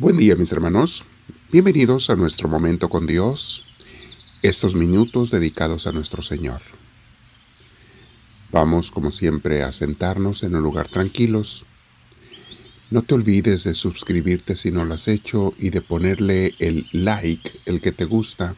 [0.00, 1.04] Buen día mis hermanos,
[1.52, 3.66] bienvenidos a nuestro momento con Dios,
[4.40, 6.62] estos minutos dedicados a nuestro Señor.
[8.50, 11.66] Vamos como siempre a sentarnos en un lugar tranquilos.
[12.90, 17.60] No te olvides de suscribirte si no lo has hecho y de ponerle el like,
[17.66, 18.56] el que te gusta,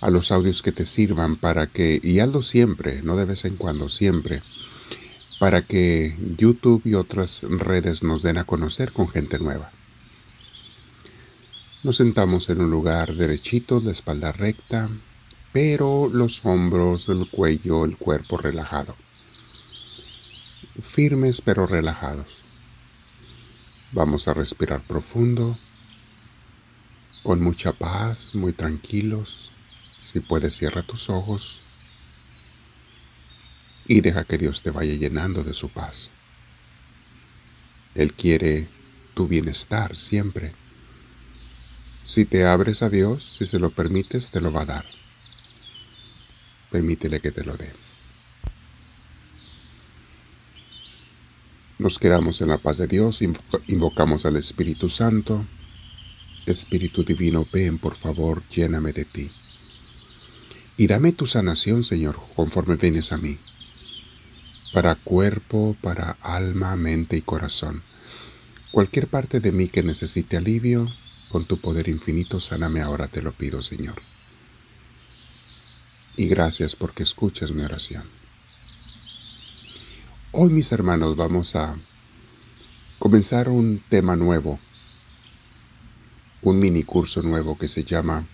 [0.00, 3.54] a los audios que te sirvan para que, y hazlo siempre, no de vez en
[3.54, 4.42] cuando, siempre,
[5.38, 9.70] para que YouTube y otras redes nos den a conocer con gente nueva.
[11.82, 14.90] Nos sentamos en un lugar derechito, de espalda recta,
[15.50, 18.94] pero los hombros, el cuello, el cuerpo relajado.
[20.82, 22.42] Firmes pero relajados.
[23.92, 25.58] Vamos a respirar profundo,
[27.22, 29.50] con mucha paz, muy tranquilos.
[30.02, 31.62] Si puedes, cierra tus ojos
[33.86, 36.10] y deja que Dios te vaya llenando de su paz.
[37.94, 38.68] Él quiere
[39.14, 40.59] tu bienestar siempre.
[42.04, 44.84] Si te abres a Dios, si se lo permites, te lo va a dar.
[46.70, 47.70] Permítele que te lo dé.
[51.78, 53.20] Nos quedamos en la paz de Dios,
[53.66, 55.46] invocamos al Espíritu Santo.
[56.46, 59.30] Espíritu Divino, ven, por favor, lléname de ti.
[60.76, 63.38] Y dame tu sanación, Señor, conforme vienes a mí,
[64.72, 67.82] para cuerpo, para alma, mente y corazón.
[68.70, 70.86] Cualquier parte de mí que necesite alivio,
[71.30, 74.02] con tu poder infinito, sáname ahora, te lo pido, Señor.
[76.16, 78.04] Y gracias porque escuchas mi oración.
[80.32, 81.76] Hoy, mis hermanos, vamos a
[82.98, 84.58] comenzar un tema nuevo,
[86.42, 88.26] un mini curso nuevo que se llama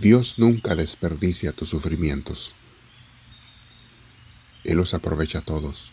[0.00, 2.54] Dios nunca desperdicia tus sufrimientos.
[4.62, 5.92] Él los aprovecha todos.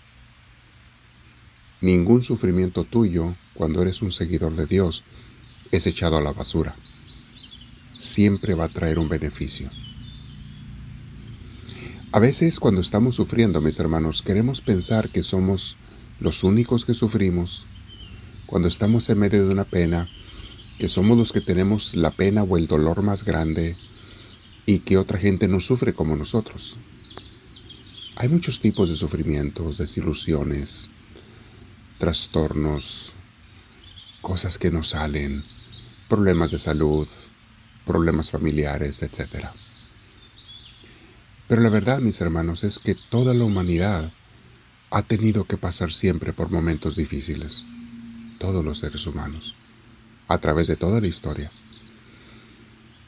[1.81, 5.03] Ningún sufrimiento tuyo, cuando eres un seguidor de Dios,
[5.71, 6.75] es echado a la basura.
[7.95, 9.69] Siempre va a traer un beneficio.
[12.11, 15.77] A veces cuando estamos sufriendo, mis hermanos, queremos pensar que somos
[16.19, 17.65] los únicos que sufrimos.
[18.45, 20.07] Cuando estamos en medio de una pena,
[20.77, 23.75] que somos los que tenemos la pena o el dolor más grande
[24.65, 26.77] y que otra gente no sufre como nosotros.
[28.17, 30.89] Hay muchos tipos de sufrimientos, desilusiones,
[31.97, 33.13] trastornos,
[34.25, 35.43] cosas que no salen,
[36.09, 37.07] problemas de salud,
[37.85, 39.49] problemas familiares, etc.
[41.47, 44.11] Pero la verdad, mis hermanos, es que toda la humanidad
[44.89, 47.65] ha tenido que pasar siempre por momentos difíciles,
[48.39, 49.55] todos los seres humanos,
[50.27, 51.51] a través de toda la historia.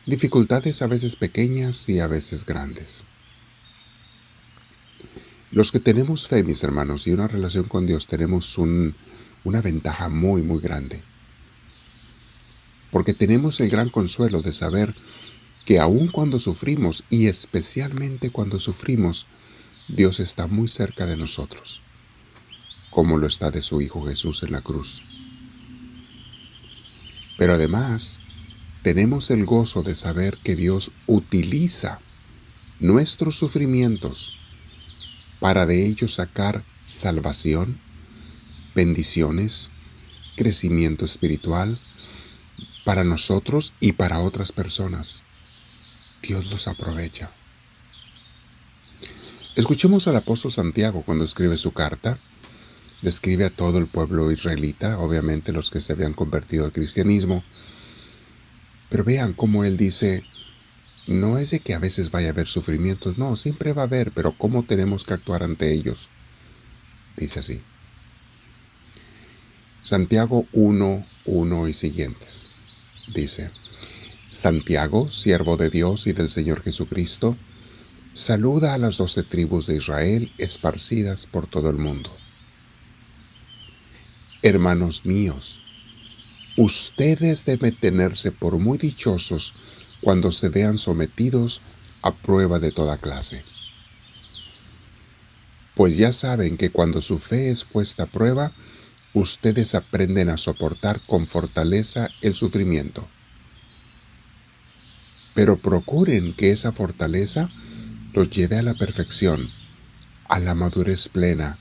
[0.05, 3.05] Dificultades a veces pequeñas y a veces grandes.
[5.49, 8.59] Los que tenemos fe, mis hermanos, y una relación con Dios, tenemos
[9.47, 11.01] una ventaja muy, muy grande
[12.91, 14.95] porque tenemos el gran consuelo de saber
[15.65, 19.27] que aun cuando sufrimos, y especialmente cuando sufrimos,
[19.89, 21.81] Dios está muy cerca de nosotros,
[22.89, 25.03] como lo está de su Hijo Jesús en la cruz.
[27.37, 28.19] Pero además,
[28.81, 31.99] tenemos el gozo de saber que Dios utiliza
[32.79, 34.33] nuestros sufrimientos
[35.39, 37.77] para de ellos sacar salvación,
[38.77, 39.71] bendiciones,
[40.35, 41.81] crecimiento espiritual,
[42.85, 45.23] para nosotros y para otras personas.
[46.21, 47.31] Dios los aprovecha.
[49.55, 52.19] Escuchemos al apóstol Santiago cuando escribe su carta.
[53.01, 57.43] Le escribe a todo el pueblo israelita, obviamente los que se habían convertido al cristianismo.
[58.89, 60.23] Pero vean cómo él dice,
[61.07, 64.11] no es de que a veces vaya a haber sufrimientos, no, siempre va a haber,
[64.11, 66.09] pero ¿cómo tenemos que actuar ante ellos?
[67.17, 67.59] Dice así.
[69.87, 72.49] Santiago 1, 1 y siguientes
[73.15, 73.51] dice,
[74.27, 77.37] Santiago, siervo de Dios y del Señor Jesucristo,
[78.13, 82.13] saluda a las doce tribus de Israel esparcidas por todo el mundo.
[84.41, 85.61] Hermanos míos,
[86.57, 89.53] ustedes deben tenerse por muy dichosos
[90.01, 91.61] cuando se vean sometidos
[92.01, 93.41] a prueba de toda clase.
[95.75, 98.51] Pues ya saben que cuando su fe es puesta a prueba,
[99.17, 103.07] ustedes aprenden a soportar con fortaleza el sufrimiento.
[105.33, 107.49] Pero procuren que esa fortaleza
[108.13, 109.49] los lleve a la perfección,
[110.29, 111.57] a la madurez plena,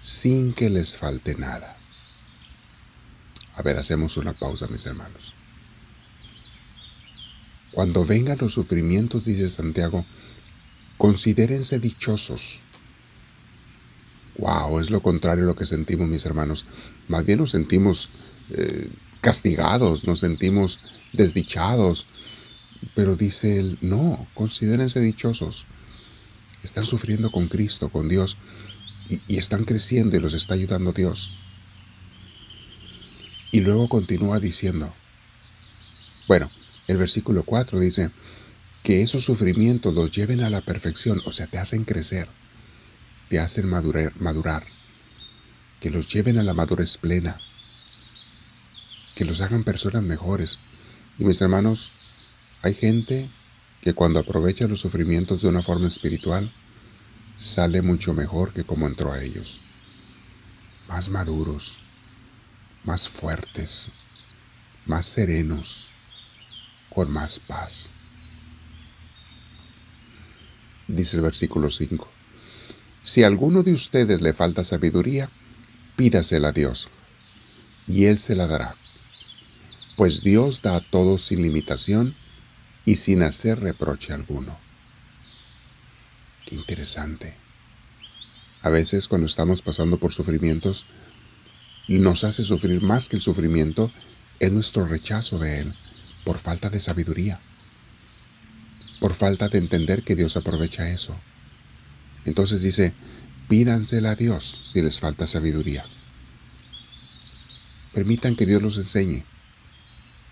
[0.00, 1.76] sin que les falte nada.
[3.54, 5.34] A ver, hacemos una pausa, mis hermanos.
[7.70, 10.04] Cuando vengan los sufrimientos, dice Santiago,
[10.98, 12.62] considérense dichosos
[14.38, 16.66] Wow, es lo contrario a lo que sentimos mis hermanos.
[17.08, 18.10] Más bien nos sentimos
[18.50, 18.90] eh,
[19.20, 22.06] castigados, nos sentimos desdichados.
[22.94, 25.66] Pero dice él, no, considérense dichosos.
[26.62, 28.36] Están sufriendo con Cristo, con Dios,
[29.08, 31.32] y, y están creciendo y los está ayudando Dios.
[33.50, 34.92] Y luego continúa diciendo,
[36.28, 36.50] bueno,
[36.88, 38.10] el versículo 4 dice,
[38.86, 42.28] que esos sufrimientos los lleven a la perfección, o sea, te hacen crecer,
[43.28, 44.66] te hacen madurar, madurar
[45.80, 47.38] que los lleven a la madurez plena,
[49.14, 50.58] que los hagan personas mejores.
[51.18, 51.92] Y mis hermanos,
[52.62, 53.30] hay gente
[53.82, 56.50] que cuando aprovecha los sufrimientos de una forma espiritual,
[57.36, 59.62] sale mucho mejor que como entró a ellos.
[60.88, 61.80] Más maduros,
[62.84, 63.90] más fuertes,
[64.86, 65.90] más serenos,
[66.88, 67.90] con más paz.
[70.88, 72.15] Dice el versículo 5.
[73.06, 75.30] Si a alguno de ustedes le falta sabiduría,
[75.94, 76.88] pídasela a Dios,
[77.86, 78.74] y Él se la dará.
[79.94, 82.16] Pues Dios da a todos sin limitación
[82.84, 84.58] y sin hacer reproche alguno.
[86.46, 87.36] Qué interesante.
[88.60, 90.84] A veces cuando estamos pasando por sufrimientos,
[91.86, 93.92] nos hace sufrir más que el sufrimiento
[94.40, 95.76] es nuestro rechazo de Él
[96.24, 97.38] por falta de sabiduría,
[98.98, 101.16] por falta de entender que Dios aprovecha eso.
[102.26, 102.92] Entonces dice,
[103.48, 105.86] pídansela a Dios si les falta sabiduría.
[107.94, 109.24] Permitan que Dios los enseñe,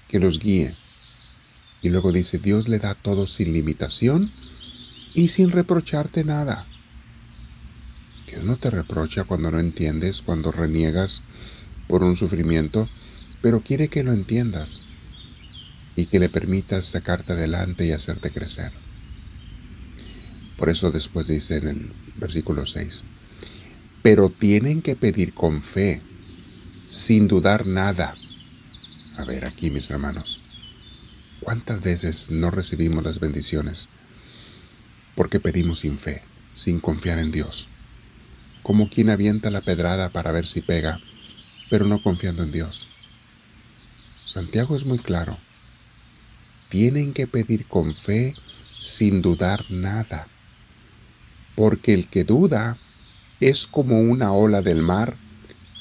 [0.09, 0.77] que los guíe.
[1.81, 4.31] Y luego dice, Dios le da todo sin limitación
[5.15, 6.67] y sin reprocharte nada.
[8.27, 11.25] Dios no te reprocha cuando no entiendes, cuando reniegas
[11.89, 12.89] por un sufrimiento,
[13.41, 14.83] pero quiere que lo entiendas
[15.95, 18.73] y que le permitas sacarte adelante y hacerte crecer.
[20.57, 23.03] Por eso después dice en el versículo 6,
[24.03, 26.01] pero tienen que pedir con fe,
[26.87, 28.15] sin dudar nada.
[29.17, 30.41] A ver aquí mis hermanos,
[31.41, 33.89] ¿cuántas veces no recibimos las bendiciones
[35.17, 36.23] porque pedimos sin fe,
[36.55, 37.69] sin confiar en Dios?
[38.63, 41.01] Como quien avienta la pedrada para ver si pega,
[41.69, 42.89] pero no confiando en Dios.
[44.25, 45.37] Santiago es muy claro.
[46.69, 48.35] Tienen que pedir con fe
[48.79, 50.29] sin dudar nada
[51.55, 52.79] porque el que duda
[53.41, 55.17] es como una ola del mar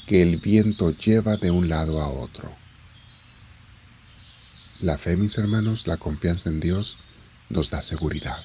[0.06, 2.52] que el viento lleva de un lado a otro.
[4.80, 6.98] La fe, mis hermanos, la confianza en Dios
[7.48, 8.42] nos da seguridad,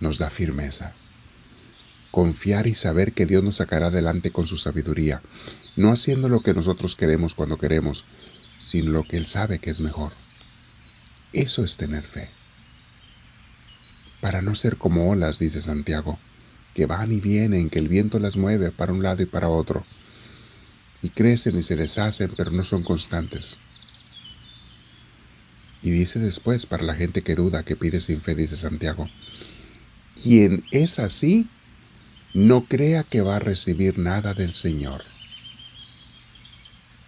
[0.00, 0.94] nos da firmeza.
[2.10, 5.22] Confiar y saber que Dios nos sacará adelante con su sabiduría,
[5.76, 8.04] no haciendo lo que nosotros queremos cuando queremos,
[8.58, 10.12] sino lo que Él sabe que es mejor.
[11.32, 12.41] Eso es tener fe
[14.22, 16.16] para no ser como olas, dice Santiago,
[16.74, 19.84] que van y vienen, que el viento las mueve para un lado y para otro,
[21.02, 23.58] y crecen y se deshacen, pero no son constantes.
[25.82, 29.10] Y dice después, para la gente que duda, que pide sin fe, dice Santiago,
[30.22, 31.48] quien es así,
[32.32, 35.02] no crea que va a recibir nada del Señor.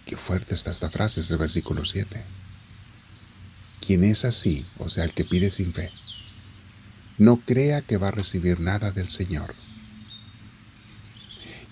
[0.05, 2.21] Qué fuerte está esta frase, es el versículo 7.
[3.87, 5.93] Quien es así, o sea, el que pide sin fe,
[7.19, 9.55] no crea que va a recibir nada del Señor.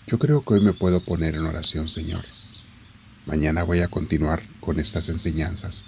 [0.07, 2.25] Yo creo que hoy me puedo poner en oración, Señor.
[3.27, 5.85] Mañana voy a continuar con estas enseñanzas.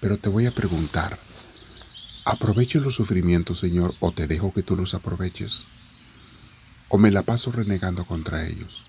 [0.00, 1.18] Pero te voy a preguntar,
[2.24, 5.66] ¿aprovecho los sufrimientos, Señor, o te dejo que tú los aproveches?
[6.88, 8.86] ¿O me la paso renegando contra ellos?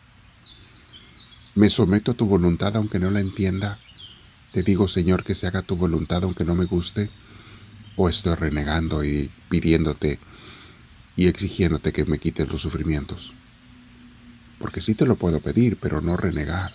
[1.55, 3.79] ¿Me someto a tu voluntad aunque no la entienda?
[4.51, 7.09] Te digo, Señor, que se haga tu voluntad aunque no me guste
[8.09, 10.19] estoy renegando y pidiéndote
[11.15, 13.33] y exigiéndote que me quites los sufrimientos.
[14.59, 16.73] Porque sí te lo puedo pedir, pero no renegar.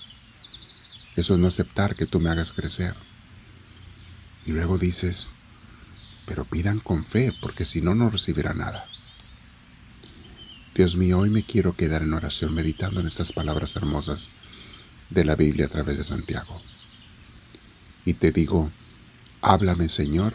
[1.16, 2.94] Eso es no aceptar que tú me hagas crecer.
[4.44, 5.34] Y luego dices,
[6.26, 8.86] pero pidan con fe, porque si no, no recibirá nada.
[10.74, 14.30] Dios mío, hoy me quiero quedar en oración meditando en estas palabras hermosas
[15.08, 16.60] de la Biblia a través de Santiago.
[18.04, 18.70] Y te digo,
[19.40, 20.34] háblame Señor,